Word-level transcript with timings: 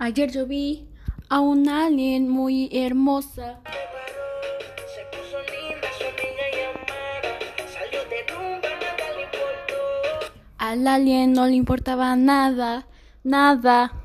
Ayer 0.00 0.30
yo 0.30 0.46
vi 0.46 0.86
a 1.28 1.40
un 1.40 1.68
alien 1.68 2.28
muy 2.28 2.68
hermosa. 2.72 3.58
Al 10.56 10.86
alien 10.86 11.32
no 11.32 11.46
le 11.46 11.54
importaba 11.54 12.14
nada, 12.14 12.86
nada. 13.24 13.98